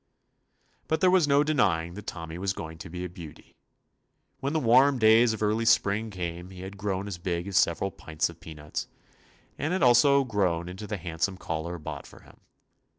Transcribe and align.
But 0.87 0.99
there 0.99 1.11
was 1.11 1.27
no 1.27 1.43
denying 1.43 1.93
that 1.93 2.07
Tommy 2.07 2.39
was 2.39 2.53
going 2.53 2.79
to 2.79 2.89
be 2.89 3.05
a 3.05 3.07
beaut}'. 3.07 3.53
When 4.39 4.51
the 4.51 4.59
warm 4.59 4.97
days 4.97 5.31
of 5.31 5.43
early 5.43 5.63
Spring 5.63 6.09
came 6.09 6.49
he 6.49 6.61
had 6.61 6.75
grown 6.75 7.07
as 7.07 7.19
big 7.19 7.47
as 7.47 7.55
several 7.55 7.91
"pints 7.91 8.27
of 8.27 8.39
peanuts." 8.39 8.87
and 9.59 9.73
had 9.73 9.83
also 9.83 10.23
grown 10.23 10.67
into 10.67 10.87
the 10.87 10.97
handsome 10.97 11.37
collar 11.37 11.77
bought 11.77 12.07
for 12.07 12.21
him. 12.21 12.37